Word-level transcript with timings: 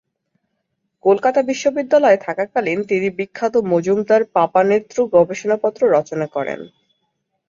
কলকাতা 1.03 1.39
বিশ্ববিদ্যালয়ে 1.41 2.17
থাকাকালীন 2.17 2.79
তিনি 2.83 3.07
বিখ্যাত 3.17 3.53
মজুমদার-পাপানেত্রু 3.71 5.01
গবেষণাপত্র 5.15 5.81
রচনা 5.91 6.27
করেন। 6.27 6.59